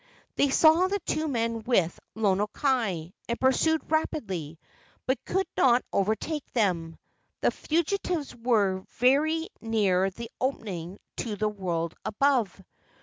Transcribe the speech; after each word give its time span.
They 0.35 0.49
saw 0.49 0.87
the 0.87 0.97
two 1.05 1.27
men 1.27 1.61
with 1.61 1.99
Lono 2.15 2.47
kai, 2.47 3.13
and 3.29 3.39
pursued 3.39 3.91
rapidly, 3.91 4.57
but 5.05 5.23
could 5.25 5.45
not 5.55 5.85
overtake 5.93 6.51
them. 6.53 6.97
The 7.41 7.51
fugitives 7.51 8.35
were 8.35 8.79
very 8.97 9.49
near 9.61 10.09
the 10.09 10.31
opening 10.41 10.97
to 11.17 11.35
the 11.35 11.49
world 11.49 11.93
above. 12.03 12.63